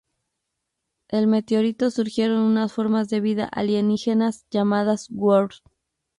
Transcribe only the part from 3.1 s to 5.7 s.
vida alienígenas llamadas Worms.